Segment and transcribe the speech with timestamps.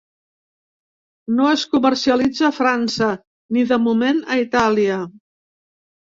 [1.39, 3.09] No es comercialitza a França
[3.57, 4.97] ni, de moment, a Itàlia.